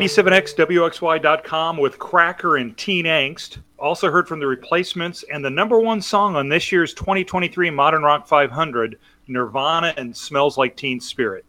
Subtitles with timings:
[0.00, 3.58] 97xwxy.com with Cracker and Teen Angst.
[3.78, 8.02] Also heard from the replacements and the number one song on this year's 2023 Modern
[8.02, 11.44] Rock 500, Nirvana and Smells Like Teen Spirit.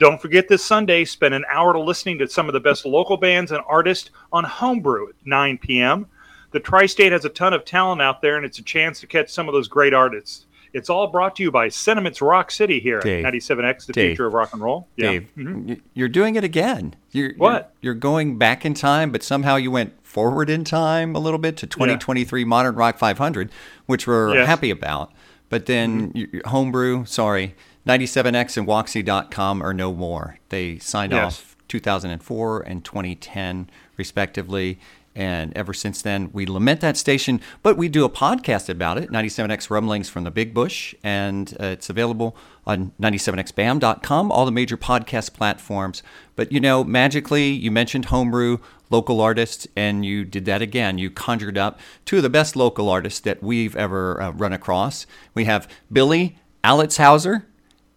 [0.00, 3.52] Don't forget this Sunday, spend an hour listening to some of the best local bands
[3.52, 6.08] and artists on Homebrew at 9 p.m.
[6.50, 9.06] The Tri State has a ton of talent out there, and it's a chance to
[9.06, 10.46] catch some of those great artists.
[10.74, 14.08] It's all brought to you by Sentiments Rock City here Dave, at 97X, the Dave,
[14.10, 14.88] future of rock and roll.
[14.96, 15.10] Yeah.
[15.12, 15.68] Dave, mm-hmm.
[15.68, 16.96] y- you're doing it again.
[17.12, 17.72] You're, What?
[17.80, 21.38] You're, you're going back in time, but somehow you went forward in time a little
[21.38, 23.50] bit to 2023 Modern Rock 500,
[23.86, 24.46] which we're Yes.
[24.48, 25.12] happy about.
[25.48, 26.38] But then mm-hmm.
[26.38, 27.54] y- Homebrew, sorry,
[27.86, 30.38] 97X and WOXY.com are no more.
[30.48, 31.38] They signed Yes.
[31.38, 34.78] off 2004 and 2010, respectively.
[35.16, 39.10] And ever since then, we lament that station, but we do a podcast about it,
[39.10, 44.76] 97X Rumblings from the Big Bush, and uh, it's available on 97xbam.com, all the major
[44.76, 46.02] podcast platforms.
[46.34, 48.58] But you know, magically, you mentioned Homebrew,
[48.90, 50.98] local artists, and you did that again.
[50.98, 55.06] You conjured up two of the best local artists that we've ever uh, run across.
[55.32, 57.44] We have Billy Alletzhauser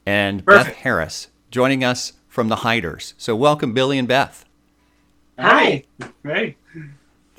[0.05, 3.15] and Beth Harris joining us from the Hiders.
[3.17, 4.45] So, welcome, Billy and Beth.
[5.39, 5.83] Hi.
[6.23, 6.57] Hey.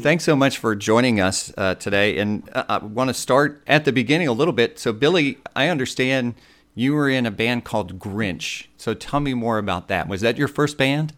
[0.00, 2.18] Thanks so much for joining us uh, today.
[2.18, 4.78] And uh, I want to start at the beginning a little bit.
[4.78, 6.36] So, Billy, I understand
[6.76, 8.66] you were in a band called Grinch.
[8.76, 10.06] So, tell me more about that.
[10.06, 11.14] Was that your first band?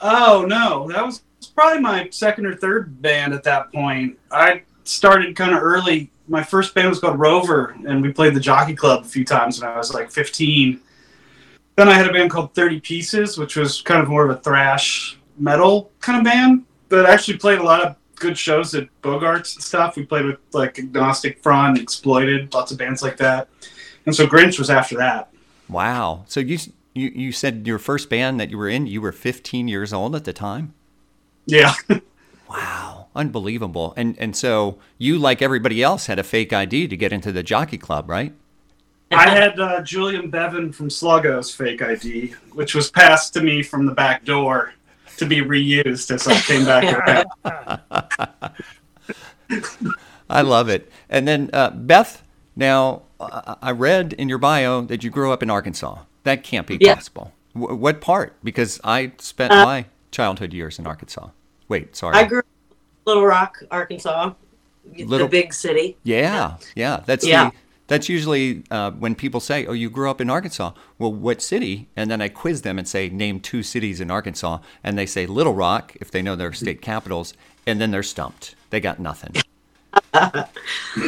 [0.00, 1.22] Oh no, that was
[1.54, 4.16] probably my second or third band at that point.
[4.30, 6.12] I started kind of early.
[6.28, 9.60] My first band was called Rover, and we played the Jockey Club a few times
[9.60, 10.80] when I was like 15.
[11.74, 14.40] Then I had a band called 30 Pieces, which was kind of more of a
[14.40, 19.54] thrash metal kind of band, but actually played a lot of good shows at Bogarts
[19.54, 19.96] and stuff.
[19.96, 23.48] We played with like Agnostic Front, Exploited, lots of bands like that.
[24.06, 25.30] And so Grinch was after that.
[25.68, 26.24] Wow.
[26.28, 26.58] So, you,
[26.94, 30.16] you, you said your first band that you were in, you were 15 years old
[30.16, 30.74] at the time?
[31.46, 31.74] Yeah.
[32.48, 33.08] Wow.
[33.14, 33.92] Unbelievable.
[33.94, 37.42] And, and so, you, like everybody else, had a fake ID to get into the
[37.42, 38.32] Jockey Club, right?
[39.10, 43.84] I had uh, Julian Bevan from Sluggo's fake ID, which was passed to me from
[43.84, 44.72] the back door
[45.18, 48.52] to be reused as I came back around.
[50.30, 50.90] I love it.
[51.08, 52.22] And then, uh, Beth,
[52.56, 55.98] now uh, I read in your bio that you grew up in Arkansas.
[56.24, 56.94] That can't be Yeah.
[56.96, 57.32] possible.
[57.54, 58.36] W- what part?
[58.44, 61.28] Because I spent Uh, my childhood years in Arkansas.
[61.68, 62.16] Wait, sorry.
[62.16, 64.32] I grew up in Little Rock, Arkansas,
[64.96, 65.96] Little- the big city.
[66.02, 67.00] yeah, yeah.
[67.06, 67.50] That's Yeah.
[67.50, 67.56] the.
[67.88, 71.88] That's usually uh, when people say, "Oh, you grew up in Arkansas." Well, what city?
[71.96, 75.26] And then I quiz them and say, "Name two cities in Arkansas," and they say
[75.26, 77.34] Little Rock if they know their state capitals,
[77.66, 78.54] and then they're stumped.
[78.70, 79.34] They got nothing.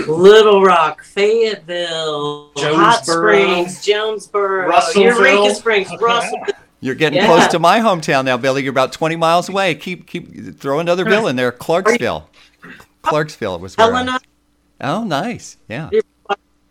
[0.09, 5.03] Little Rock, Fayetteville, Hot Springs, Jonesboro, Russellville.
[5.19, 6.39] Eureka Springs, Russell.
[6.81, 7.27] You're getting Yeah.
[7.27, 8.63] close to my hometown now, Billy.
[8.63, 9.75] You're about 20 miles away.
[9.75, 11.53] Keep keep throw another bill in there.
[11.53, 12.29] Clarksville.
[13.03, 13.87] Clarksville was where.
[13.87, 14.19] I- Helena,
[14.81, 15.59] Oh, nice.
[15.69, 15.91] Yeah.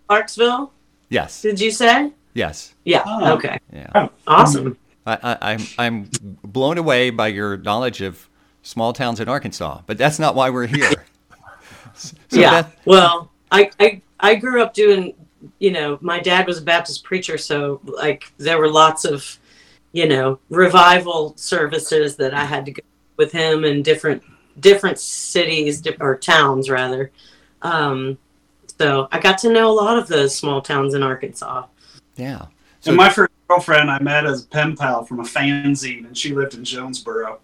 [0.09, 0.73] Clarksville.
[1.09, 1.43] Yes.
[1.43, 2.11] Did you say?
[2.33, 2.73] Yes.
[2.83, 3.03] Yeah.
[3.05, 3.33] Oh.
[3.33, 3.59] Okay.
[3.71, 4.09] Yeah.
[4.25, 4.75] Awesome.
[5.05, 6.09] I, I, I'm I'm
[6.43, 8.27] blown away by your knowledge of
[8.63, 11.05] small towns in Arkansas, but that's not why we're here.
[11.95, 12.61] So yeah.
[12.61, 15.15] Beth- well, I, I I grew up doing.
[15.57, 19.37] You know, my dad was a Baptist preacher, so like there were lots of,
[19.91, 22.81] you know, revival services that I had to go
[23.17, 24.23] with him in different
[24.61, 27.11] different cities or towns rather.
[27.63, 28.17] Um,
[28.79, 31.65] so I got to know a lot of those small towns in Arkansas.
[32.15, 32.45] yeah.
[32.81, 36.17] So and my first girlfriend I met as a pen pal from a fanzine, and
[36.17, 37.39] she lived in Jonesboro.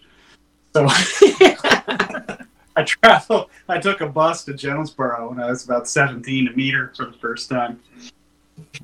[0.73, 0.87] So
[2.75, 3.49] I traveled.
[3.67, 7.05] I took a bus to Jonesboro when I was about 17 to meet her for
[7.05, 7.79] the first time.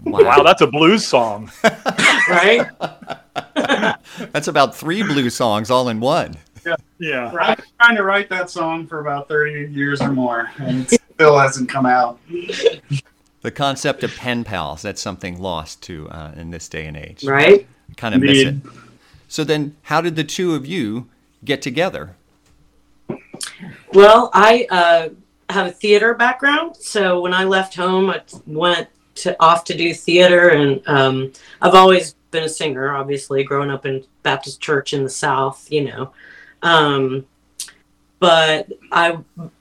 [0.04, 1.52] Wow, that's a blues song.
[2.30, 2.68] right?
[4.32, 6.36] that's about three blues songs all in one.
[6.66, 6.76] Yeah.
[7.00, 7.34] yeah.
[7.40, 11.01] I've been trying to write that song for about 30 years or more, and it
[11.16, 12.20] still hasn't come out.
[13.42, 17.24] The concept of pen pals, that's something lost to uh, in this day and age.
[17.24, 17.68] Right?
[17.98, 18.56] Kind of miss it.
[19.28, 21.10] So then, how did the two of you
[21.44, 22.16] get together?
[23.94, 25.10] Well, I uh,
[25.50, 29.94] have a theater background, so when I left home, I went to off to do
[29.94, 32.96] theater, and um, I've always been a singer.
[32.96, 36.14] Obviously, growing up in Baptist church in the South, you know.
[36.62, 37.26] Um,
[38.22, 39.18] but I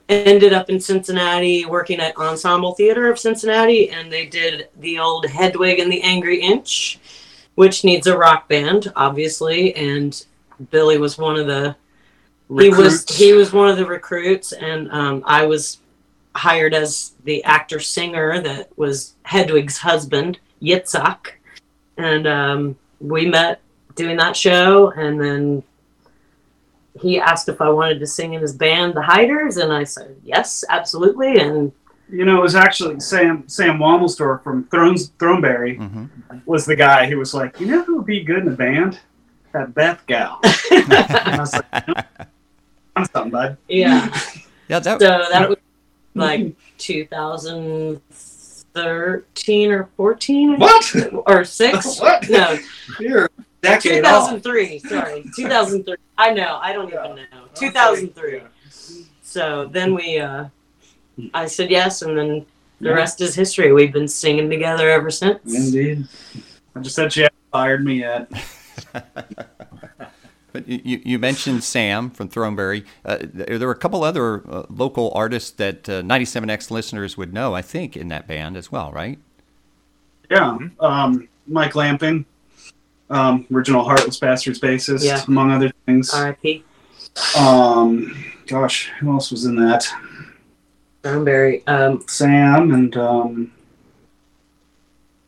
[0.09, 5.25] ended up in Cincinnati working at Ensemble Theater of Cincinnati, and they did the old
[5.27, 7.01] Hedwig and the Angry Inch,
[7.55, 10.25] which needs a rock band, obviously, and
[10.71, 11.75] Billy was one of the
[12.59, 15.79] he was he was one of the recruits and um, i was
[16.35, 21.33] hired as the actor singer that was hedwig's husband yitzhak
[21.97, 23.61] and um, we met
[23.95, 25.63] doing that show and then
[26.99, 30.17] he asked if I wanted to sing in his band, The Hiders, and I said
[30.25, 31.39] yes, absolutely.
[31.39, 31.71] And
[32.09, 36.07] You know, it was actually Sam Sam Womelsdorf from Thrones Throneberry hmm
[36.47, 38.99] was the guy who was like, you know who would be good in a band?
[39.53, 40.39] That Beth gal.
[40.71, 41.95] and I was like, "No,
[42.97, 43.57] I'm something, bud.
[43.69, 44.09] yeah,
[44.69, 45.59] Yeah, that, so that was
[46.15, 50.95] like 2013 or 14 What?
[51.27, 51.99] or six.
[52.05, 52.29] What?
[52.31, 52.59] No,
[53.01, 53.31] You're a
[53.62, 54.79] decade 2003.
[54.81, 55.97] Sorry, 2003.
[56.19, 56.59] I know.
[56.62, 57.25] I don't even know.
[57.55, 58.43] 2003.
[59.23, 60.47] So then we, uh,
[61.35, 62.47] I said yes, and then
[62.81, 63.73] the rest is history.
[63.73, 65.41] We've been singing together ever since.
[65.45, 66.07] Indeed.
[66.75, 68.31] I just said she hadn't fired me yet.
[70.53, 72.85] But you, you you mentioned Sam from Throneberry.
[73.05, 77.33] Uh, there there were a couple other uh, local artists that uh, 97X listeners would
[77.33, 79.19] know, I think, in that band as well, right?
[80.31, 80.59] Yeah.
[80.79, 82.25] Um, Mike Lamping,
[83.11, 85.23] um, original Heartless Bastards bassist, Yeah.
[85.29, 86.12] among other things.
[86.15, 86.65] R.I.P.
[87.39, 89.87] Um, gosh, who else was in that?
[91.03, 91.62] Throneberry.
[91.69, 93.53] Um, Sam and um,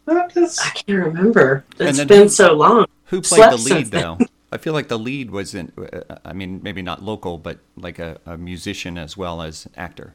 [0.07, 0.29] I
[0.75, 1.65] can't remember.
[1.79, 2.87] It's been who- so long.
[3.07, 4.19] Who played Slept the lead, though?
[4.51, 7.99] I feel like the lead was in, uh, I mean, maybe not local, but like
[7.99, 10.15] a, a musician as well as actor.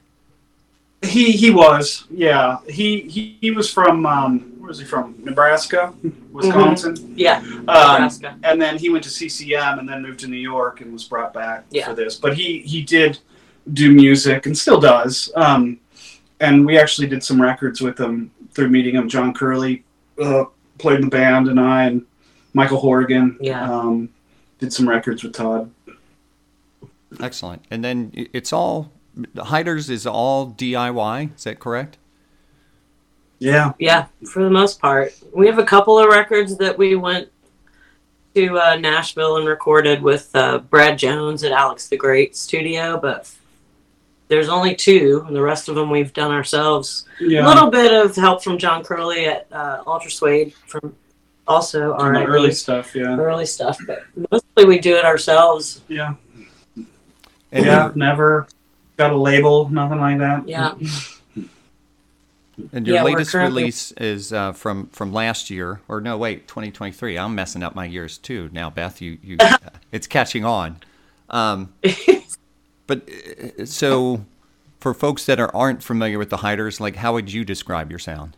[1.01, 5.93] He he was yeah he he, he was from um, where was he from Nebraska,
[6.31, 8.37] Wisconsin, Yeah, um, Nebraska.
[8.43, 11.33] and then he went to CCM and then moved to New York and was brought
[11.33, 11.85] back Yeah.
[11.85, 12.15] for this.
[12.15, 13.19] But he he did
[13.73, 15.31] do music and still does.
[15.35, 15.79] Um,
[16.39, 19.07] and we actually did some records with him through meeting him.
[19.09, 19.83] John Curley
[20.21, 20.45] uh,
[20.77, 22.05] played in the band, and I and
[22.53, 23.69] Michael Horgan Yeah.
[23.71, 24.09] um,
[24.59, 25.71] did some records with Todd.
[27.19, 27.63] Excellent.
[27.71, 28.89] And then it's all, the
[29.35, 31.97] Hiders is all DIY, is that correct?
[33.39, 35.13] Yeah, Yeah, for the most part.
[35.33, 37.29] We have a couple of records that we went
[38.33, 43.31] to uh, Nashville and recorded with uh, Brad Jones at Alex the Great studio, but
[44.27, 47.05] there's only two, and the rest of them we've done ourselves.
[47.19, 47.45] yeah.
[47.45, 50.95] A little bit of help from John Curley at uh, Ultrasuede from
[51.47, 52.95] also Some our early stuff.
[52.95, 55.81] Yeah, early stuff, but mostly we do it ourselves.
[55.87, 56.15] yeah,
[57.51, 57.91] And yeah.
[57.95, 58.47] Never
[58.97, 60.47] got a label, nothing like that.
[60.47, 60.73] Yeah.
[62.73, 66.47] And your Yeah, latest currently- release is uh, from from last year, or no, wait,
[66.47, 67.17] 2023.
[67.17, 68.99] I'm messing up my years too now, Beth.
[68.99, 69.37] You you,
[69.91, 70.77] it's catching on.
[71.29, 71.73] Um,
[72.87, 73.07] but
[73.59, 74.25] uh, so,
[74.79, 77.99] for folks that are, aren't familiar with the Hiders, like how would you describe your
[77.99, 78.35] sound?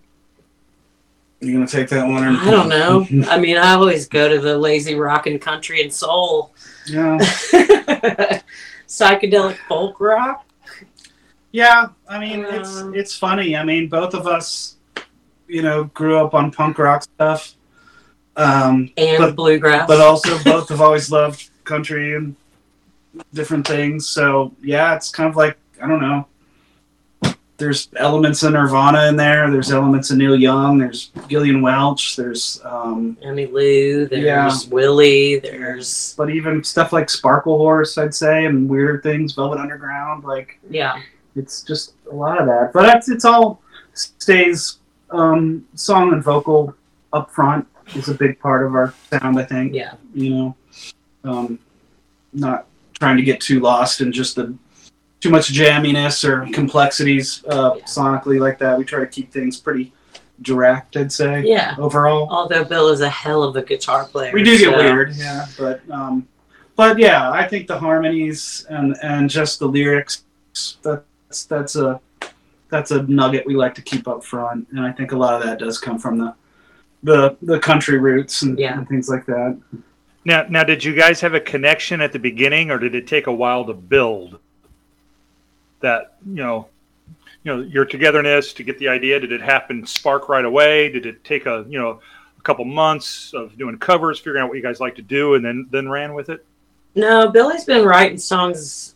[1.39, 2.21] You gonna take that one?
[2.21, 2.37] Or...
[2.37, 3.07] I don't know.
[3.29, 6.53] I mean, I always go to the lazy rock and country and soul.
[6.85, 7.17] Yeah.
[8.89, 10.45] Psychedelic folk rock.
[11.51, 13.55] Yeah, I mean it's Um, it's funny.
[13.55, 14.75] I mean, both of us,
[15.47, 17.53] you know, grew up on punk rock stuff,
[18.35, 19.87] um, and But- bluegrass.
[19.87, 22.35] but also both have always loved country and
[23.33, 24.07] different things.
[24.07, 26.25] So yeah, it's kind of like I don't know.
[27.57, 29.51] There's elements of Nirvana in there.
[29.51, 30.77] There's elements of Neil Young.
[30.77, 32.15] There's Gillian Welch.
[32.15, 34.49] There's um, Emmylou, there's Yeah.
[34.71, 40.57] Willie, there's but even stuff like Sparklehorse, I'd say, and weirder things, Velvet Underground, like
[40.69, 40.99] yeah,
[41.39, 42.71] it's just a lot of that.
[42.73, 43.61] But it's, it's all
[43.93, 44.77] stays
[45.09, 46.75] um, song and vocal
[47.13, 47.65] up front
[47.95, 49.39] is a big part of our sound.
[49.39, 49.73] I think.
[49.73, 50.55] yeah, You know,
[51.23, 51.59] um,
[52.33, 52.67] not
[52.99, 54.53] trying to get too lost in just the
[55.21, 57.83] too much jamminess or complexities uh, Yeah.
[57.85, 58.77] sonically like that.
[58.77, 59.91] We try to keep things pretty
[60.43, 60.95] direct.
[60.95, 61.75] I'd say yeah.
[61.77, 62.27] overall.
[62.29, 65.45] Although Bill is a hell of a guitar player, We do get so- weird, yeah,
[65.57, 66.27] but um,
[66.77, 70.23] but yeah, I think the harmonies and and just the lyrics
[71.29, 72.01] that's that's a
[72.69, 75.43] that's a nugget we like to keep up front, and I think a lot of
[75.43, 76.33] that does come from the
[77.03, 78.77] the the country roots and, Yeah.
[78.77, 79.57] and things like that.
[80.25, 83.27] Now, now, did you guys have a connection at the beginning, or did it take
[83.27, 84.39] a while to build
[85.79, 86.17] that?
[86.27, 86.67] You know,
[87.43, 89.19] you know, your togetherness to get the idea.
[89.19, 90.89] Did it happen spark right away?
[90.89, 92.01] Did it take a you know
[92.37, 95.45] a couple months of doing covers, figuring out what you guys like to do, and
[95.45, 96.45] then then ran with it?
[96.95, 98.95] No, Billy's been writing songs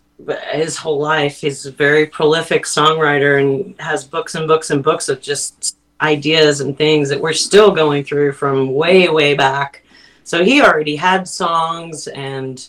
[0.52, 1.42] his whole life.
[1.42, 6.62] He's a very prolific songwriter and has books and books and books of just ideas
[6.62, 9.84] and things that we're still going through from way, way back.
[10.24, 12.68] So he already had songs and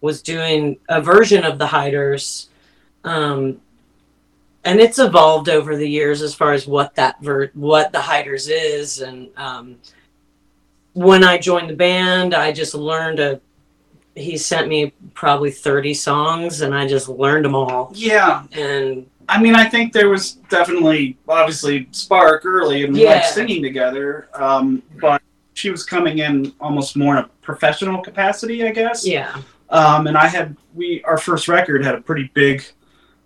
[0.00, 2.48] was doing a version of the Hiders.
[3.04, 3.60] Um,
[4.64, 8.48] and it's evolved over the years as far as what that ver- what the Hiders
[8.48, 9.00] is.
[9.00, 9.76] And um,
[10.94, 13.40] when I joined the band, I just learned a
[14.16, 17.90] he sent me probably 30 songs and I just learned them all.
[17.94, 23.12] Yeah, And I mean, I think there was definitely obviously spark early, and we Yeah.
[23.14, 24.28] liked singing together.
[24.34, 25.22] Um, but
[25.54, 29.06] she was coming in almost more in a professional capacity, I guess.
[29.06, 29.34] yeah,
[29.70, 32.64] Um, and I had we our first record had a pretty big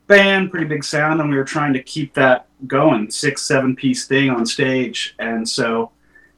[0.07, 4.07] band, pretty big sound, and we were trying to keep that going, six, seven piece
[4.07, 5.14] thing on stage.
[5.18, 5.90] And so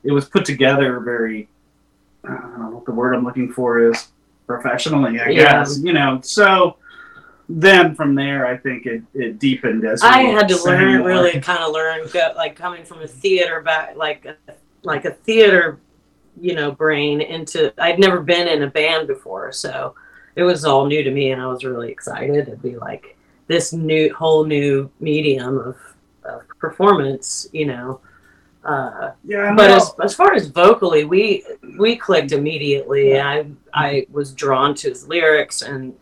[0.04, 1.48] it was put together very
[2.24, 4.08] I don't know what the word I'm looking for is
[4.50, 5.52] professionally, I Yeah.
[5.52, 5.78] guess.
[5.82, 6.76] You know, so
[7.48, 11.08] then from there I think it, it deepened as I had to learn, more.
[11.08, 14.36] really kind of learn, go, like coming from a theater back, like a,
[14.82, 15.78] like a theater,
[16.40, 17.72] you know, brain into.
[17.80, 19.94] I'd never been in a band before, so
[20.36, 23.16] it was all new to me, and I was really excited to be like
[23.46, 25.76] this new, whole new medium of,
[26.24, 28.00] of performance, you know.
[28.64, 31.44] Uh, Yeah, but as, as far as vocally, we
[31.78, 33.18] we clicked immediately.
[33.18, 35.94] I I was drawn to his lyrics, and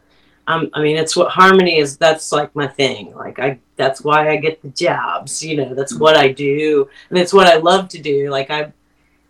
[0.48, 1.96] um, I mean, it's what harmony is.
[1.96, 3.14] That's like my thing.
[3.14, 5.42] Like I, that's why I get the jobs.
[5.42, 8.28] You know, that's what I do, and it's what I love to do.
[8.30, 8.72] Like I,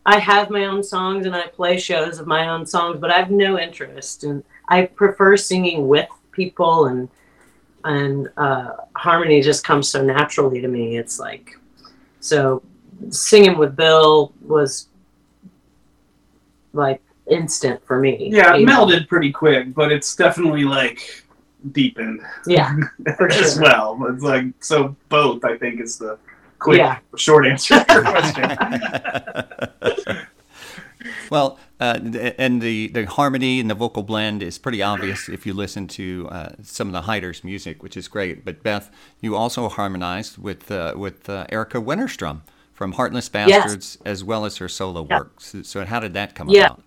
[0.07, 3.19] I have my own songs and I play shows of my own songs, but I
[3.19, 7.09] have no interest, and I prefer singing with people, and
[7.85, 10.97] and uh, harmony just comes so naturally to me.
[10.97, 11.59] It's like
[12.21, 12.63] so
[13.11, 14.89] singing with Bill was
[16.73, 17.01] like
[17.31, 18.29] instant for me.
[18.31, 18.87] yeah, it you know?
[18.87, 21.25] melded pretty quick, but it's definitely like
[21.73, 22.77] deepened Yeah,
[23.17, 23.63] for as sure.
[23.63, 24.07] well.
[24.11, 26.19] It's like so both I think is the
[26.59, 26.99] quick Yeah.
[27.17, 28.57] short answer to your question.
[31.31, 31.99] well, uh,
[32.39, 36.29] and the, the harmony and the vocal blend is pretty obvious if you listen to
[36.31, 38.45] uh, some of the Hiders music, which is great.
[38.45, 38.91] But Beth,
[39.21, 42.41] you also harmonized with uh, with uh, Erika Wennerstrom
[42.79, 45.19] from Heartless Bastards, as well as her solo Yeah.
[45.19, 45.41] work.
[45.41, 46.67] So, so how did that come Yeah.
[46.67, 46.83] about?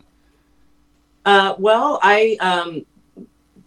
[1.25, 2.85] Uh, well, I um,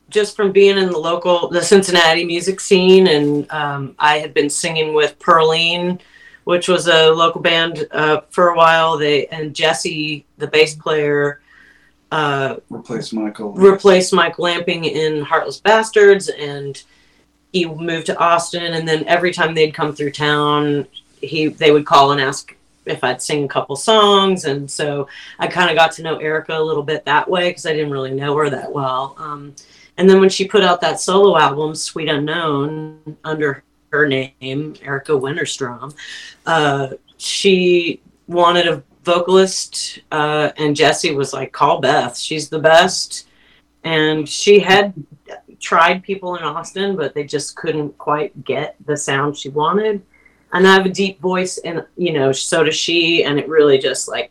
[0.09, 4.49] just from being in the local, the Cincinnati music scene, and um, I had been
[4.49, 6.01] singing with Pearlene,
[6.45, 8.97] which was a local band uh, for a while.
[8.97, 11.43] They and Jesse, the bass player,
[12.11, 13.53] uh, Replace Michael.
[13.53, 16.83] replaced Mike Lamping in Heartless Bastards, and
[17.53, 18.73] he moved to Austin.
[18.73, 20.87] And then every time they'd come through town,
[21.27, 22.55] he they would call and ask
[22.87, 24.45] if I'd sing a couple songs.
[24.45, 27.67] And so I kind of got to know Erika a little bit that way because
[27.67, 29.15] I didn't really know her that well.
[29.19, 29.55] Um,
[29.97, 35.13] and then when she put out that solo album, Sweet Unknown, under her name, Erika
[35.13, 35.95] Wennerstrom,
[36.47, 42.19] uh, she wanted a vocalist, uh, and Jesse was like, "Call Beth.
[42.19, 43.29] She's the best."
[43.85, 44.95] And she had
[45.61, 50.03] tried people in Austin, but they just couldn't quite get the sound she wanted.
[50.55, 53.25] And I have a deep voice, and you know, so does she.
[53.25, 54.31] And it really just like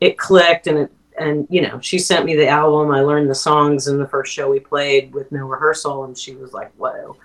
[0.00, 2.90] it clicked, and it and you know, she sent me the album.
[2.90, 6.34] I learned the songs in the first show we played with no rehearsal, and she
[6.34, 7.16] was like, "Whoa."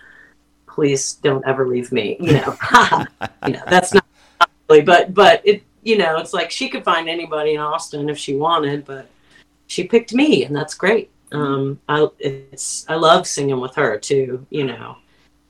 [0.66, 2.18] Please don't ever leave me.
[2.20, 2.58] You know,
[3.46, 4.06] you know that's not
[4.70, 8.18] really, but but it you know it's like she could find anybody in Austin if
[8.18, 9.08] she wanted, but
[9.68, 11.12] she picked me, and that's great.
[11.32, 14.46] Um, I it's I love singing with her too.
[14.50, 14.98] You know,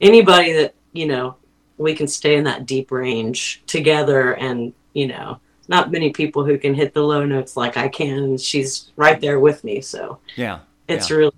[0.01, 1.37] anybody that you know
[1.77, 6.57] we can stay in that deep range together, and you know, not many people who
[6.57, 8.37] can hit the low notes like I can.
[8.37, 10.59] She's right there with me, so Yeah.
[10.87, 11.17] it's Yeah.
[11.17, 11.33] really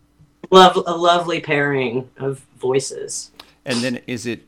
[0.51, 3.31] love a lovely pairing of voices.
[3.65, 4.43] And then is it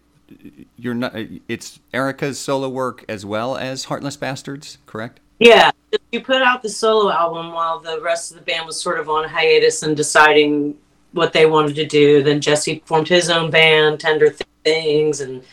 [0.77, 1.15] you're not
[1.47, 5.19] it's Erika's solo work as well as Heartless Bastards, correct?
[5.39, 5.71] Yeah,
[6.11, 9.09] you put out the solo album while the rest of the band was sort of
[9.09, 10.75] on hiatus and deciding
[11.13, 12.23] what they wanted to do.
[12.23, 15.43] Then Jesse formed his own band, Tender Things, and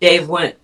[0.00, 0.56] Dave went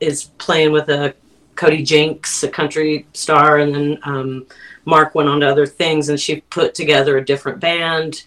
[0.00, 1.14] is playing with a
[1.54, 4.46] Cody Jinks, a country star, and then um,
[4.84, 8.24] Mark went on to other things, and she put together a different band.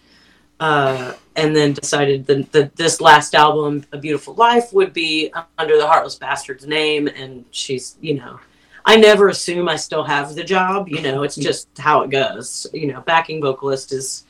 [0.59, 5.85] Uh, and then decided that this last album, A Beautiful Life, would be under the
[5.85, 7.07] Heartless Bastards name.
[7.07, 8.39] And she's, you know,
[8.83, 10.89] I never assume I still have the job.
[10.89, 12.65] You know, it's just how it goes.
[12.73, 14.25] You know, backing vocalist is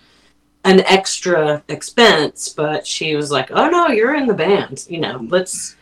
[0.65, 4.85] an extra expense, but she was like, "Oh no, you're in the band.
[4.89, 5.76] You know, let's.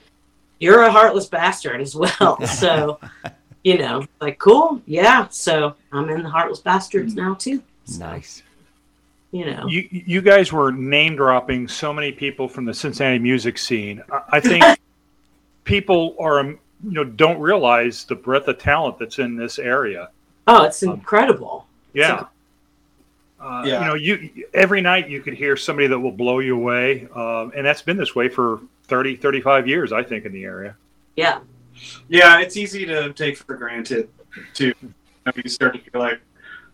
[0.60, 3.00] You're a heartless bastard as well." So,
[3.64, 5.28] you know, like cool, yeah.
[5.30, 7.62] So I'm in the heartless bastards now too.
[7.86, 8.44] So, Nice.
[9.32, 13.58] You know, You you guys were name dropping so many people from the Cincinnati music
[13.58, 14.02] scene.
[14.12, 14.64] I, I think
[15.66, 20.10] people are um, you know don't realize the breadth of talent that's in this area.
[20.48, 21.66] oh, it's incredible.
[21.94, 22.26] Yeah.
[23.40, 23.80] Uh, Yeah.
[23.82, 27.52] You know, you every night you could hear somebody that will blow you away, um,
[27.56, 30.76] and that's been this way for 30, 35 years, I think, in the area.
[31.16, 31.40] Yeah,
[32.10, 34.10] Yeah, it's easy to take for granted
[34.54, 34.74] too.
[34.82, 34.94] You,
[35.26, 36.20] know, you start to feel like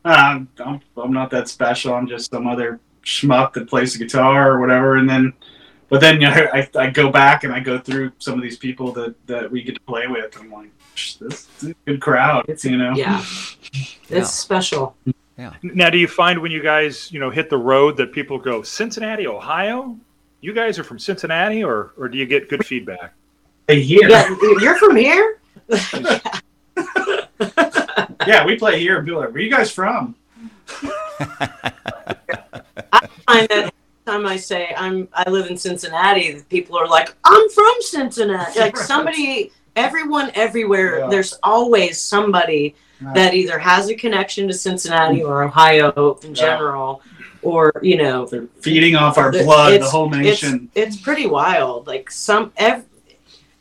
[0.05, 1.93] ah, I'm, I'm I'm not that special.
[1.93, 4.97] I'm just some other schmuck that plays the guitar or whatever.
[4.97, 5.33] And then,
[5.89, 8.57] but then you know, I, I go back and I go through some of these
[8.57, 10.37] people that that we get to play with.
[10.39, 12.43] I'm like, this is a good crowd.
[12.45, 12.93] It's- you know.
[12.95, 14.23] yeah, it's Yeah.
[14.23, 14.95] special.
[15.37, 15.53] Yeah.
[15.63, 18.61] Now, do you find when you guys, you know, hit the road that people go
[18.61, 19.97] Cincinnati, Ohio?
[20.41, 23.13] You guys are from Cincinnati, or or do you get good feedback?
[23.67, 24.09] Play here.
[24.09, 25.39] Yeah, you're from here.
[28.27, 30.15] Yeah, we play here and people are like, where you guys from?
[32.93, 33.73] I find that
[34.05, 38.59] time I say I'm I live in Cincinnati, the people are like, I'm from Cincinnati.
[38.59, 40.99] Like somebody, everyone, everywhere.
[40.99, 41.07] Yeah.
[41.07, 43.13] There's always somebody Yeah.
[43.13, 47.01] that either has a connection to Cincinnati or Ohio in general,
[47.43, 50.69] or you know, They're feeding off our blood, the whole nation.
[50.75, 51.87] It's, it's pretty wild.
[51.87, 52.85] Like some, ev-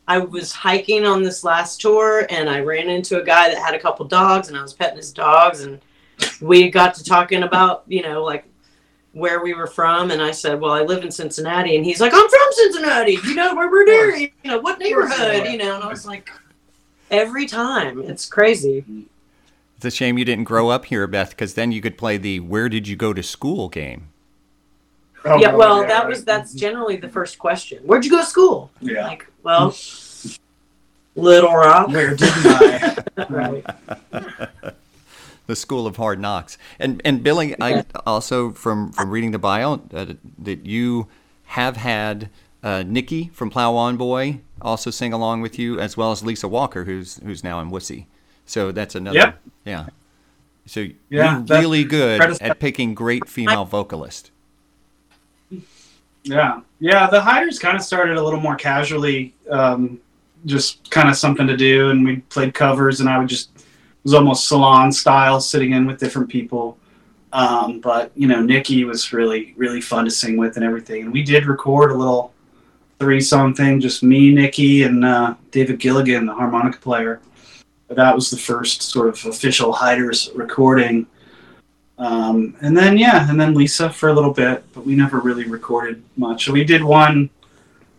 [0.08, 3.74] I was hiking on this last tour, and I ran into a guy that had
[3.74, 5.80] a couple dogs, and I was petting his dogs, and
[6.40, 8.44] we got to talking about, you know, like
[9.12, 12.12] where we were from, and I said, "Well, I live in Cincinnati," and he's like,
[12.14, 13.18] "I'm from Cincinnati.
[13.24, 14.16] You know where we're near?
[14.16, 15.46] You know what neighborhood?
[15.46, 16.30] You know?" And I was like,
[17.10, 18.84] every time, it's crazy.
[18.88, 19.04] Mm.
[19.80, 22.38] It's a shame you didn't grow up here, Beth, because then you could play the
[22.38, 24.08] "Where did you go to school?" game.
[25.24, 26.08] Oh, yeah, well, yeah, that right.
[26.10, 27.82] was that's generally the first question.
[27.84, 28.70] Where'd you go to school?
[28.82, 29.06] Yeah.
[29.06, 29.74] Like, well,
[31.16, 31.88] Little Rock.
[31.88, 33.04] Where didn't I?
[33.30, 33.66] right.
[35.46, 36.58] the School of Hard Knocks.
[36.78, 41.06] And and Billy, I also from from reading the bio uh, that you
[41.44, 42.28] have had
[42.62, 46.48] uh, Nikki from Plow On Boy also sing along with you, as well as Lisa
[46.48, 48.04] Walker, who's who's now in Wussy.
[48.50, 49.16] So that's another.
[49.16, 49.40] Yep.
[49.64, 49.86] Yeah.
[50.66, 54.32] So Yeah, you're really good at picking great female vocalists.
[56.24, 57.08] Yeah, yeah.
[57.08, 60.00] The hiders kind of started a little more casually, um,
[60.46, 63.64] just kind of something to do, and we played covers, and I would just it
[64.02, 66.76] was almost salon style, sitting in with different people.
[67.32, 71.12] Um, but you know, Nikki was really really fun to sing with and everything, and
[71.12, 72.32] we did record a little
[72.98, 77.20] three song thing, just me, Nikki, and uh, David Gilligan, the harmonica player.
[77.90, 81.08] But that was the first sort of official hiders recording.
[81.98, 85.48] Um, and then yeah, and then Lisa for a little bit, but we never really
[85.48, 86.44] recorded much.
[86.44, 87.30] So we did one.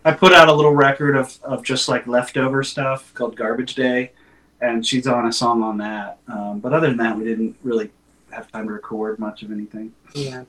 [0.05, 4.13] I put out a little record of, of just like leftover stuff called Garbage Day,
[4.61, 6.19] and she's on a song on that.
[6.29, 7.91] Um, but other than that, we didn't really
[8.29, 9.91] have time to record much of anything.
[10.15, 10.45] Yeah.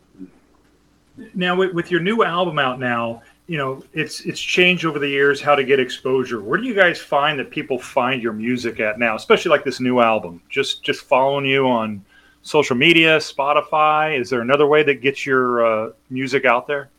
[1.34, 5.08] Now, with, with your new album out now, you know it's it's changed over the
[5.08, 6.40] years how to get exposure.
[6.42, 9.80] Where do you guys find that people find your music at now, especially like this
[9.80, 10.42] new album?
[10.48, 12.04] Just just following you on
[12.42, 14.18] social media, Spotify.
[14.18, 16.90] Is there another way that gets your uh, music out there?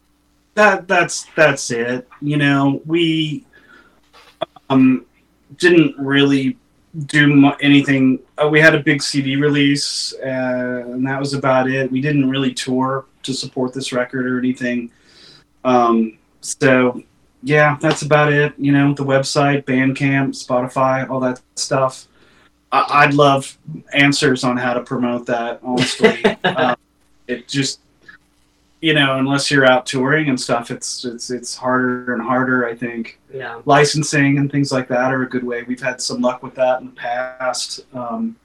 [0.56, 2.08] that that's that's it.
[2.22, 3.46] You know, we
[4.70, 5.06] um
[5.58, 6.58] didn't really
[7.08, 8.20] do mu- anything.
[8.38, 11.92] Uh, we had a big CD release, uh, and that was about it.
[11.92, 14.92] We didn't really tour to support this record or anything.
[15.64, 17.02] Um, so
[17.42, 18.54] yeah, that's about it.
[18.58, 22.08] You know, the website, Bandcamp, Spotify, all that stuff.
[22.72, 23.58] I- I'd love
[23.94, 25.60] answers on how to promote that.
[25.64, 26.76] Honestly, uh,
[27.28, 27.80] it just
[28.82, 32.66] you know, unless you're out touring and stuff, it's it's it's harder and harder.
[32.68, 33.62] I think Yeah.
[33.66, 35.64] licensing and things like that are a good way.
[35.64, 38.36] We've had some luck with that in the past, um,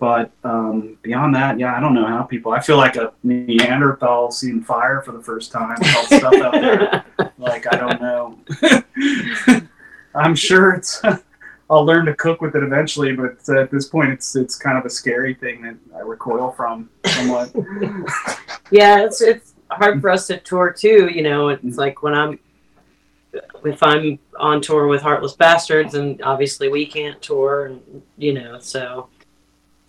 [0.00, 2.52] but um, beyond that, yeah, I don't know how people.
[2.52, 5.76] I feel like a Neanderthal seeing fire for the first time.
[5.94, 7.04] all stuff out there,
[7.38, 9.66] like I don't know.
[10.14, 11.02] I'm sure it's.
[11.70, 14.84] I'll learn to cook with it eventually, but at this point, it's it's kind of
[14.84, 17.54] a scary thing that I recoil from somewhat.
[18.72, 21.08] yeah, it's it's hard for us to tour too.
[21.14, 22.40] You know, it's like when I'm
[23.64, 28.58] if I'm on tour with Heartless Bastards, and obviously we can't tour, and you know,
[28.58, 29.08] so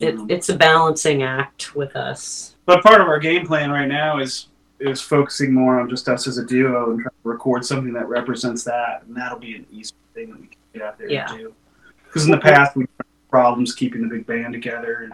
[0.02, 2.56] it, it's a balancing act with us.
[2.66, 4.48] But part of our game plan right now is
[4.80, 8.08] is focusing more on just us as a duo and trying to record something that
[8.10, 11.30] represents that, and that'll be an easy thing that we can get out there Yeah.
[11.30, 11.54] and do.
[12.06, 15.14] Because in the past we had problems keeping the big band together, and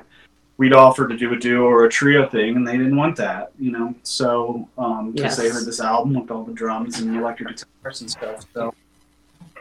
[0.56, 3.52] we'd offer to do a duo or a trio thing, and they didn't want that,
[3.60, 3.94] you know.
[4.04, 5.54] So um, because they Yes.
[5.58, 8.74] heard this album with all the drums and the electric guitars and stuff, so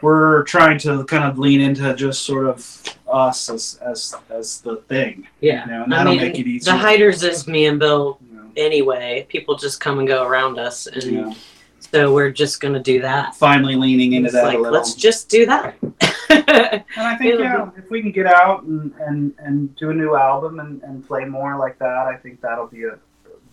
[0.01, 2.81] we're trying to kind of lean into just sort of
[3.11, 6.47] us as as as the thing, Yeah, you know, and I that'll mean, make it
[6.47, 6.73] easier.
[6.73, 8.49] the hiders is me and Bill know.
[8.57, 9.25] anyway.
[9.29, 11.33] People just come and go around us, and Yeah.
[11.79, 13.35] so we're just gonna do that.
[13.35, 14.73] finally leaning into It's that like a little.
[14.77, 15.75] let's just do that.
[16.29, 20.15] and I think yeah, if we can get out and, and, and do a new
[20.15, 22.97] album and, and play more like that, I think that'll be a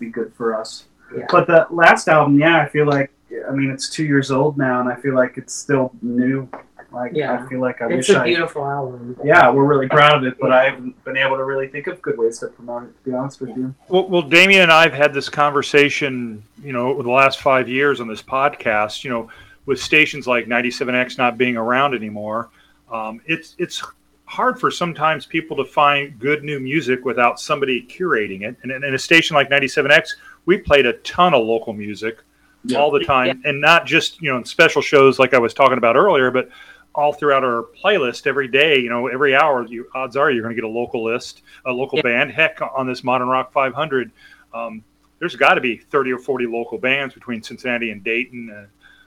[0.01, 0.87] be good for us.
[1.17, 1.27] Yeah.
[1.31, 3.13] But the last album, yeah, I feel like
[3.49, 6.49] I mean it's two years old now, and I feel like it's still new.
[6.93, 7.43] Like Yeah.
[7.45, 8.25] I feel like I it's wish a I.
[8.25, 9.19] beautiful album.
[9.25, 12.01] Yeah, we're really proud of it, but I haven't been able to really think of
[12.01, 12.97] good ways to promote it.
[13.05, 13.75] To be honest with you.
[13.89, 17.69] Well, well, Damien and I have had this conversation, you know, over the last five
[17.69, 19.03] years on this podcast.
[19.03, 19.29] You know,
[19.67, 22.51] with stations like 97X not being around anymore,
[22.93, 23.83] um, it's it's
[24.27, 28.57] hard for sometimes people to find good new music without somebody curating it.
[28.63, 30.11] And in a station like 97X,
[30.47, 32.19] we played a ton of local music
[32.67, 32.79] Yeah.
[32.79, 35.79] all the time, and not just you know in special shows like I was talking
[35.79, 36.49] about earlier, but
[36.95, 38.79] all throughout our playlist every day.
[38.79, 41.73] You know, every hour, you odds are you're going to get a local list, a
[41.73, 42.03] local Yeah.
[42.03, 42.31] band.
[42.31, 44.11] Heck, on this Modern Rock 500,
[44.55, 44.83] um,
[45.19, 48.51] there's got to be 30 or 40 local bands between Cincinnati and Dayton.
[48.51, 48.67] Uh,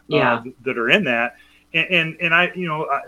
[0.09, 0.33] Yeah.
[0.35, 1.35] uh, that are in that,
[1.73, 3.01] and and, and I, you know, I,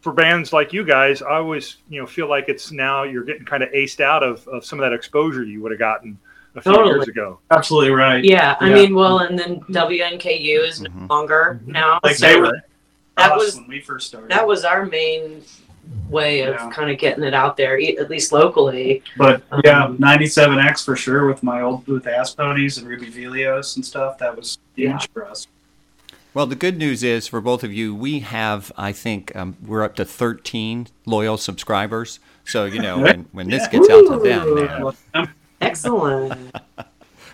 [0.00, 3.44] for bands like you guys, I always, you know, feel like it's now you're getting
[3.44, 6.16] kind of aced out of, of some of that exposure you would have gotten
[6.54, 6.94] a few Totally.
[6.96, 7.38] years ago.
[7.50, 8.22] Absolutely right.
[8.24, 8.74] Yeah, I Yeah.
[8.74, 11.08] mean, well, and then WNKU is no Mhm.
[11.10, 12.00] longer now.
[12.02, 12.60] Like so they were
[13.16, 14.30] that was when we first started.
[14.30, 15.42] that was our main
[16.10, 16.70] way of Yeah.
[16.70, 19.02] kind of getting it out there, at least locally.
[19.16, 23.76] But Um, yeah, 97X for sure with my old with Ass Ponys and Ruby Vileos
[23.76, 24.18] and stuff.
[24.18, 24.98] That was huge Yeah.
[25.12, 25.46] for us.
[26.34, 29.82] Well, the good news is for both of you, we have, I think, um, we're
[29.82, 32.20] up to 13 loyal subscribers.
[32.44, 35.28] So, you know, when, when this gets out to them, man.
[35.60, 36.54] Excellent.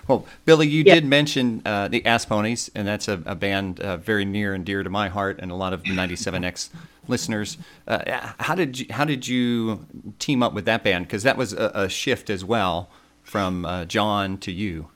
[0.06, 0.96] Well, Billy, you Yeah.
[0.96, 4.62] did mention uh, the Ass Ponys, and that's a, a band uh, very near and
[4.62, 6.68] dear to my heart and a lot of the 97X
[7.08, 7.56] listeners.
[7.88, 9.87] Uh, how did you how did you
[10.18, 11.06] team up with that band?
[11.06, 12.90] Because that was a, a shift as well
[13.22, 14.88] from uh, John to you.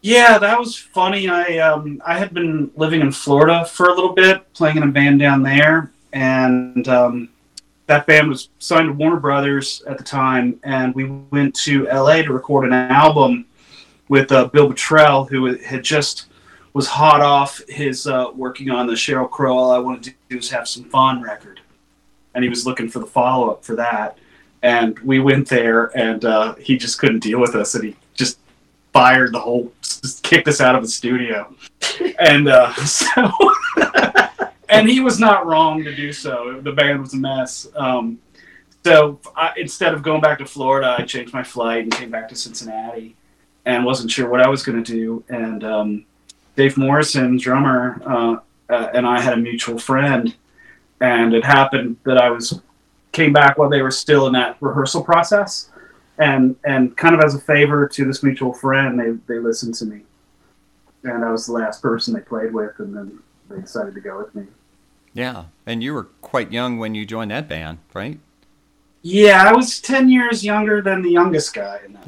[0.00, 1.28] Yeah, that was funny.
[1.28, 4.86] I um, I had been living in Florida for a little bit, playing in a
[4.86, 7.28] band down there, and um,
[7.90, 12.22] that band was signed to Warner Brothers at the time, and we went to LA
[12.22, 13.46] to record an album
[14.08, 16.26] with uh, Bill Bottrell, who had just
[16.72, 19.58] was hot off his uh, working on the Sheryl Crow.
[19.58, 21.58] All I wanted to do is have some fun record,
[22.36, 24.18] and he was looking for the follow up for that.
[24.62, 28.38] And we went there, and uh, he just couldn't deal with us, and he just
[28.92, 31.52] fired the whole, just kicked us out of the studio.
[32.20, 33.32] and uh, so,
[34.70, 36.60] and he was not wrong to do so.
[36.62, 37.68] The band was a mess.
[37.76, 38.18] Um,
[38.84, 42.28] so I, instead of going back to Florida, I changed my flight and came back
[42.30, 43.16] to Cincinnati,
[43.66, 45.24] and wasn't sure what I was going to do.
[45.28, 46.06] And um,
[46.56, 48.36] Dave Morrison, drummer, uh,
[48.72, 50.34] uh, and I had a mutual friend,
[51.00, 52.60] and it happened that I was
[53.12, 55.70] came back while they were still in that rehearsal process
[56.20, 59.86] and and kind of as a favor to this mutual friend, they they listened to
[59.86, 60.02] me,
[61.02, 64.18] and I was the last person they played with, and then they decided to go
[64.18, 64.46] with me.
[65.12, 68.18] Yeah, and you were quite young when you joined that band, right?
[69.02, 72.06] Yeah, I was ten years younger than the youngest guy in that,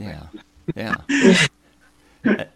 [0.76, 0.96] Yeah,
[2.24, 2.46] yeah.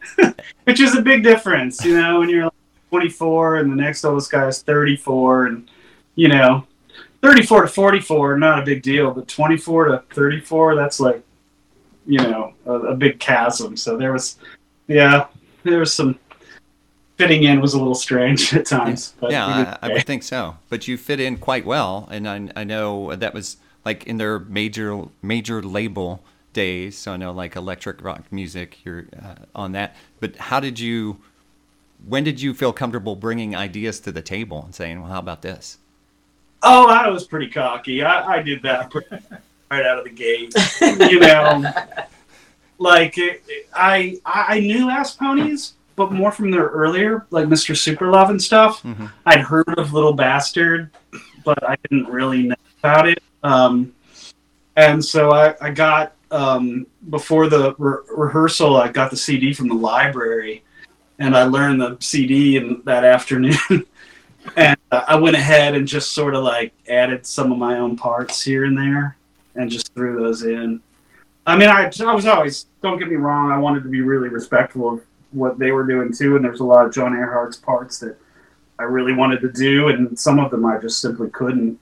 [0.64, 2.52] which is a big difference, you know, when you're like
[2.90, 5.70] 24 and the next oldest guy is 34, and
[6.14, 6.64] you know,
[7.22, 11.22] 34 to 44 not a big deal, but 24 to 34 that's like,
[12.06, 13.76] you know, a, a big chasm.
[13.76, 14.38] So there was,
[14.86, 15.26] yeah,
[15.64, 16.18] there was some
[17.16, 19.14] fitting in was a little strange at times.
[19.20, 20.56] But yeah, I, I would think so.
[20.68, 24.38] But you fit in quite well, and I, I know that was like in their
[24.40, 26.96] major major label days.
[26.98, 29.96] So I know like electric rock music, you're uh, on that.
[30.20, 31.18] But how did you?
[32.06, 35.42] When did you feel comfortable bringing ideas to the table and saying, "Well, how about
[35.42, 35.78] this?"
[36.62, 38.02] Oh, I was pretty cocky.
[38.02, 38.92] I, I did that
[39.70, 40.54] right out of the gate.
[41.10, 41.64] You know,
[42.78, 43.42] like it-
[43.74, 47.74] I I knew Ass Ponys, but more from their earlier, like Mr.
[47.74, 48.82] Superlove and stuff.
[48.82, 49.10] Mhm.
[49.24, 50.90] I'd heard of Little Bastard,
[51.44, 53.22] but I didn't really know about it.
[53.42, 53.92] Um,
[54.76, 59.68] and so I, I got um, before the re- rehearsal, I got the CD from
[59.68, 60.62] the library,
[61.18, 63.56] and I learned the CD in that afternoon.
[64.56, 67.96] and uh, I went ahead and just sort of like added some of my own
[67.96, 69.16] parts here and there,
[69.54, 70.80] and just threw those in.
[71.46, 73.50] I mean, I, I was always don't get me wrong.
[73.50, 75.02] I wanted to be really respectful of
[75.36, 78.16] what they were doing too, and there's a lot of John Erhardt's parts that
[78.78, 81.78] I really wanted to do, and some of them I just simply couldn't.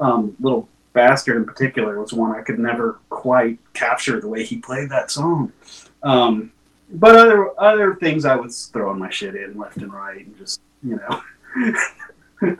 [0.00, 4.58] Um, Little Bastard in particular was one I could never quite capture the way he
[4.58, 5.52] played that song.
[6.02, 6.52] Um,
[6.90, 10.60] but other other things I was throwing my shit in left and right, and just
[10.82, 11.22] you know.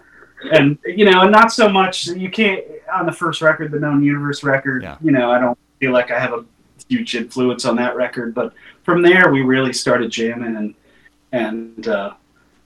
[0.52, 2.06] and you know, and not so much.
[2.06, 4.82] You can't on the first record, the Known Universe record.
[4.82, 4.96] Yeah.
[5.00, 6.44] You know, I don't feel like I have a
[6.88, 10.74] huge influence on that record, but from there we really started jamming and
[11.32, 12.14] and uh,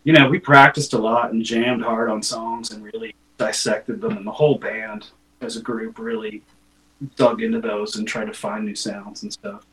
[0.05, 4.17] you know we practiced a lot and jammed hard on songs and really dissected them,
[4.17, 5.09] and the whole band
[5.41, 6.43] as a group really
[7.17, 9.67] dug into those and tried to find new sounds and stuff.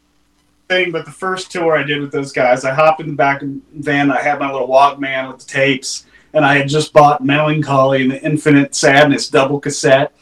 [0.67, 3.41] Thing, but the first tour I did with those guys, I hopped in the back
[3.41, 4.11] of the van.
[4.11, 8.03] I had my little Walkman with the tapes, and I had just bought Mellon Collie
[8.03, 10.13] and the Infinite Sadness double cassette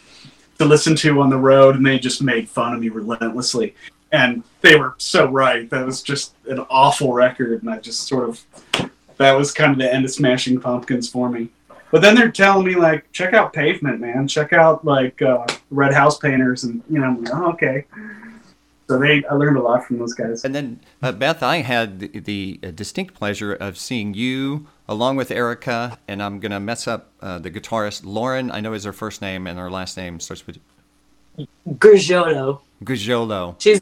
[0.58, 3.76] to listen to on the road, and they just made fun of me relentlessly.
[4.12, 5.70] And they were so right.
[5.70, 8.46] That was just an awful record, and I just sort of
[9.18, 11.50] that was kind of the end of Smashing Pumpkins for me.
[11.92, 14.28] But then they're telling me like, check out Pavement, man.
[14.28, 17.86] Check out like uh, Red House Painters, and you know, I'm like, oh, okay.
[18.88, 20.46] So they, I learned a lot from those guys.
[20.46, 25.18] And then, uh, Beth, I had the, the uh, distinct pleasure of seeing you along
[25.18, 28.50] with Erika, and I'm going to mess up uh, the guitarist Lauren.
[28.50, 30.60] I know is her first name, and her last name starts with
[31.70, 32.62] Grigiolo.
[32.84, 33.56] Gurgiolo.
[33.60, 33.82] She's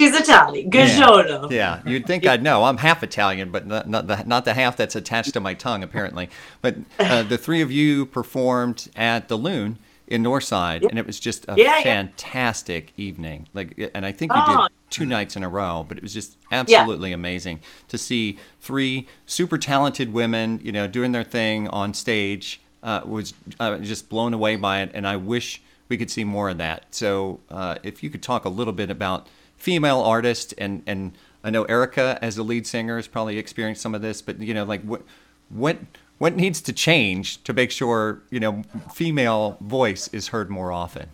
[0.00, 0.70] she's Italian.
[0.70, 1.50] Grigiolo.
[1.50, 2.64] Yeah, you'd think I'd know.
[2.64, 5.82] I'm half Italian, but not, not the not the half that's attached to my tongue,
[5.82, 6.28] apparently.
[6.60, 11.18] But uh, the three of you performed at the Loon in Northside, and it was
[11.18, 11.82] just a Yeah, yeah.
[11.82, 13.48] fantastic evening.
[13.54, 14.62] Like, and I think you Oh.
[14.66, 19.06] did two nights in a row, but it was just absolutely amazing to see three
[19.26, 22.60] super talented women, you know, doing their thing on stage.
[22.82, 26.48] Uh, was uh, just blown away by it, and I wish we could see more
[26.50, 26.86] of that.
[26.90, 29.28] So, uh, if you could talk a little bit about
[29.62, 31.12] female artist and and
[31.44, 34.54] I know Erika as a lead singer has probably experienced some of this, but you
[34.54, 35.02] know, like what
[35.48, 35.78] what
[36.18, 41.08] what needs to change to make sure you know female voice is heard more often?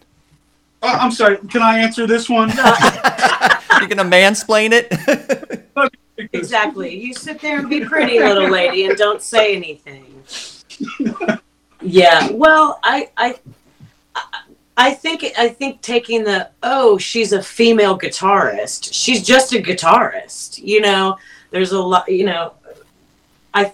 [0.83, 1.39] Oh, I'm sorry.
[1.49, 2.49] Can I answer this one?
[3.79, 5.65] You're gonna mansplain it?
[6.33, 7.01] Exactly.
[7.01, 10.25] You sit there and be pretty, little lady, and don't say anything.
[11.81, 12.31] Yeah.
[12.33, 13.37] Well, I, I,
[14.79, 18.88] I- think I think taking the oh she's a female guitarist.
[18.93, 20.59] She's just a guitarist.
[20.62, 21.19] You know,
[21.51, 22.09] there's a lot.
[22.09, 22.53] You know,
[23.55, 23.73] I,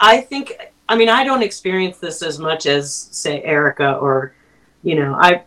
[0.00, 0.56] I think.
[0.88, 4.34] I mean, I don't experience this as much as say Erika or,
[4.82, 5.42] you know, I,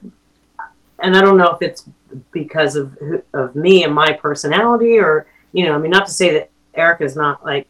[0.99, 1.87] and I don't know if it's
[2.31, 2.97] because of
[3.33, 7.15] of me and my personality or you know, I mean, not to say that Erika's
[7.15, 7.67] not like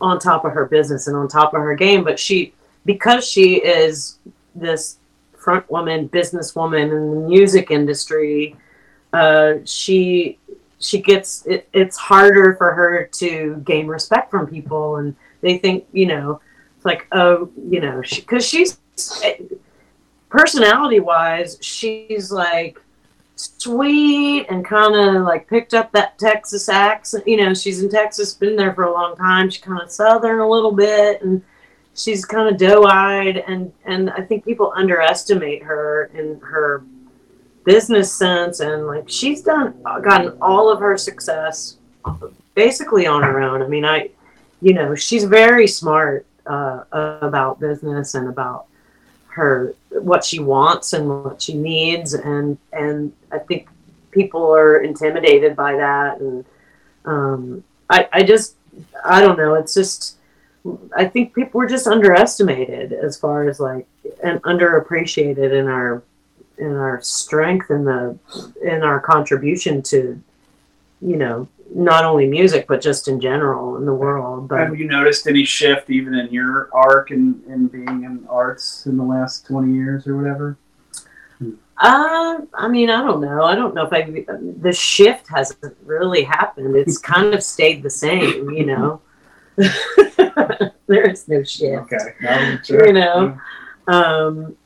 [0.00, 2.54] on top of her business and on top of her game, but she,
[2.86, 4.18] because she is
[4.54, 4.99] this
[5.40, 8.56] front woman, businesswoman in the music industry,
[9.12, 10.38] uh, she
[10.78, 15.86] she gets it, it's harder for her to gain respect from people, and they think
[15.92, 16.40] you know,
[16.76, 18.78] it's like oh, you know, because she's
[20.28, 22.80] personality wise, she's like
[23.36, 27.26] sweet and kind of like picked up that Texas accent.
[27.26, 29.50] You know, she's in Texas, been there for a long time.
[29.50, 31.42] She's kind of southern a little bit, and
[32.02, 33.38] she's kind of doe-eyed.
[33.38, 36.84] And and I think people underestimate her in her
[37.64, 38.60] business sense.
[38.60, 41.76] And like she's done, gotten all of her success
[42.54, 43.62] basically on her own.
[43.62, 44.10] I mean, I,
[44.60, 48.66] you know, she's very smart uh, about business and about
[49.28, 53.68] her what she wants and what she needs and and I think
[54.10, 56.44] people are intimidated by that and
[57.04, 58.56] um, I I just
[59.04, 60.16] I don't know it's just
[60.94, 63.86] I think people were just underestimated as far as like
[64.22, 66.02] and underappreciated in our
[66.58, 68.18] in our strength and the
[68.62, 70.22] in our contribution to
[71.00, 74.86] you know not only music but just in general in the world but Have you
[74.86, 79.04] noticed any shift even in your arc and in, in being in arts in the
[79.04, 80.58] last 20 years or whatever?
[81.82, 83.42] Uh, I mean, I don't know.
[83.42, 84.02] I don't know if I
[84.60, 86.76] the shift hasn't really happened.
[86.76, 89.00] It's kind of stayed the same, you know.
[90.86, 91.92] there is no shift.
[91.92, 92.14] Okay.
[92.22, 92.86] No, sure.
[92.86, 93.38] You know.
[93.86, 94.56] Um,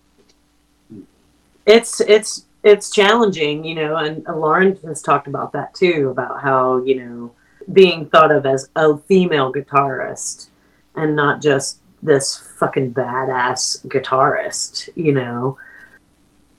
[1.66, 6.82] it's it's it's challenging, you know, and Lauren has talked about that too, about how
[6.82, 7.32] you know
[7.72, 10.48] being thought of as a female guitarist
[10.96, 15.58] and not just this fucking badass guitarist, you know.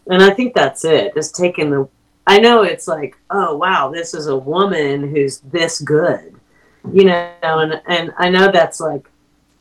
[0.07, 1.13] And I think that's it.
[1.15, 1.87] Just taking the.
[2.27, 6.34] I know it's like, oh wow, this is a woman who's this good,
[6.93, 9.09] you know, and and I know that's like,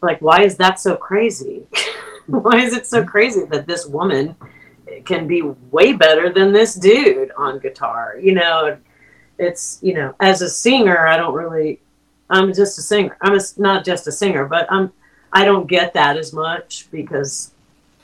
[0.00, 1.66] like why is that so crazy?
[2.26, 4.36] why is it so crazy that this woman
[5.04, 8.16] can be way better than this dude on guitar?
[8.20, 8.78] You know,
[9.38, 11.80] it's you know, as a singer, I don't really.
[12.30, 13.16] I'm just a singer.
[13.20, 14.92] I'm a, not just a singer, but I'm.
[15.32, 17.50] I don't get that as much because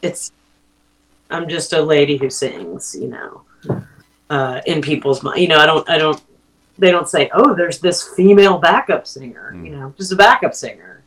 [0.03, 0.33] it's
[1.31, 3.43] I'm just a lady who sings, you know,
[4.29, 5.41] uh, in people's mind.
[5.41, 6.21] You know, I don't, I don't,
[6.81, 11.03] they don't say, oh, there's this female backup singer, you know, just a backup singer.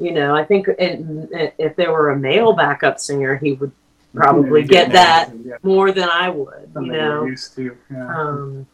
[0.00, 3.72] You know, I think in, if there were a male backup singer, he would
[4.14, 7.24] probably get that Yeah, more than I would, you know.
[7.24, 7.76] used to.
[7.90, 8.16] Yeah.
[8.16, 8.66] Um,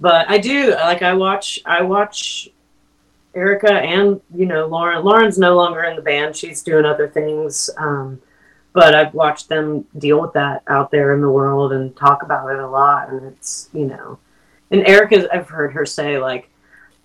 [0.00, 2.48] but I do like I watch I watch
[3.34, 5.04] Erika and you know Lauren.
[5.04, 7.70] Lauren's no longer in the band; she's doing other things.
[7.76, 8.20] Um,
[8.72, 12.48] but I've watched them deal with that out there in the world and talk about
[12.52, 13.10] it a lot.
[13.10, 14.18] And it's you know,
[14.74, 16.50] and Erika, I've heard her say like,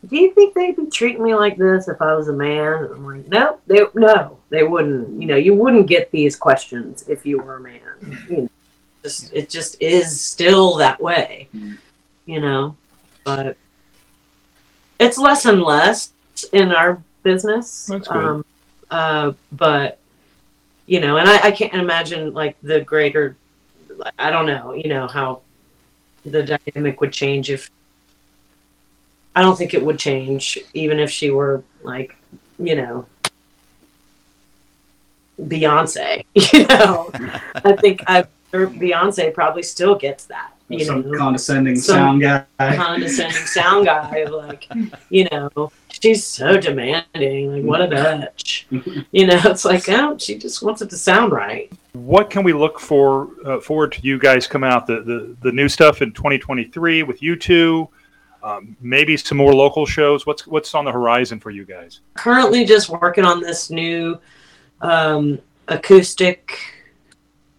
[0.08, 2.94] "Do you think they'd be treating me like this if I was a man?" And
[2.94, 5.22] I'm like, "No, they no, they wouldn't.
[5.22, 8.28] You know, you wouldn't get these questions if you were a man.
[8.30, 8.50] You know,
[9.04, 11.48] just it just is still that way."
[12.30, 12.76] you know,
[13.24, 13.58] but
[15.00, 16.14] it's less and less
[16.54, 17.88] in our business.
[17.88, 18.24] That's good.
[18.24, 18.46] Um,
[18.92, 19.98] uh, but
[20.86, 23.36] you know, and I, I can't imagine like the greater
[24.18, 25.42] I don't know, you know how
[26.26, 27.70] the dynamic would change if.
[29.36, 32.16] I don't think it would change, even if she were like,
[32.58, 33.06] you know,
[35.42, 36.26] Beyonce.
[36.54, 37.10] You know,
[37.56, 40.54] I think I Beyonce probably still gets that.
[40.68, 42.46] You Some know, condescending Some- sound guy.
[42.76, 44.68] condescending sound guy, like,
[45.10, 47.54] you know, she's so demanding.
[47.54, 48.66] Like, what a bitch.
[49.12, 51.72] You know, it's like, oh, she just wants it to sound right.
[51.94, 55.52] What can we look for uh, forward to you guys come out the, the the
[55.52, 57.90] new stuff in 2023 with you two?
[58.42, 60.26] Um, maybe some more local shows.
[60.26, 62.02] What's what's on the horizon for you guys?
[62.14, 64.20] Currently, just working on this new
[64.82, 66.58] um, acoustic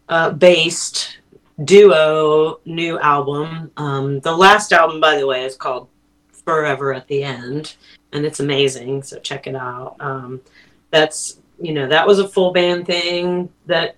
[0.08, 1.18] uh, based
[1.64, 3.70] duo new album.
[3.76, 5.88] Um, the last album, by the way, is called
[6.44, 7.76] Forever at the End,
[8.12, 9.02] and it's amazing.
[9.02, 9.96] So check it out.
[10.00, 10.40] Um,
[10.90, 13.96] that's you know that was a full band thing that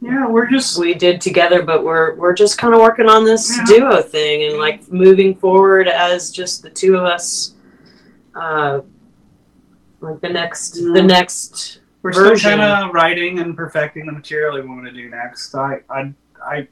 [0.00, 3.56] Yeah, we're just we did together, but we're we're just kind of working on this
[3.58, 3.64] Yeah.
[3.66, 7.54] duo thing and like moving forward as just the two of us.
[8.34, 8.80] Uh,
[10.00, 12.58] like the next, the next we're still version.
[12.58, 15.54] kind of writing and perfecting the material we want to do next.
[15.54, 16.12] I I
[16.44, 16.68] I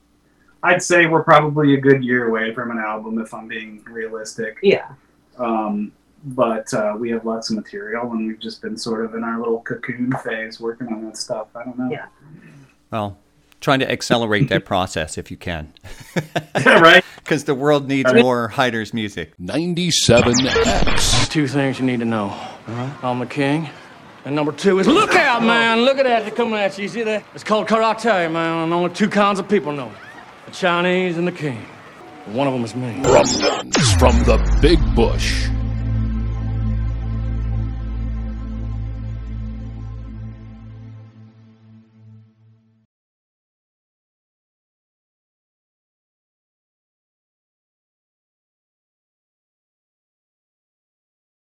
[0.62, 4.56] I'd say we're probably a good year away from an album if I'm being realistic.
[4.62, 4.88] yeah.
[5.38, 5.92] Um,
[6.24, 9.38] but uh, we have lots of material, and we've just been sort of in our
[9.38, 11.48] little cocoon phase working on that stuff.
[11.54, 11.88] I don't know.
[11.90, 12.06] Yeah.
[12.90, 13.16] Well,
[13.60, 15.72] trying to accelerate that process if you can,
[16.56, 17.04] Yeah, right.
[17.16, 18.22] because the world needs Right.
[18.22, 19.32] more Hiders' music.
[19.38, 21.30] 97X.
[21.30, 22.28] Two things you need to know.
[22.28, 22.90] Huh?
[23.02, 23.68] I'm the king.
[24.24, 25.80] And number two is look out, man.
[25.82, 26.22] Look at that.
[26.24, 26.82] They're coming at you.
[26.82, 27.24] You see that?
[27.34, 28.64] It's called karate, man.
[28.64, 29.96] And only two kinds of people know it
[30.46, 31.64] the Chinese and the king.
[32.26, 33.00] One of them is me.
[33.02, 35.48] Rumblings from the Big Bush.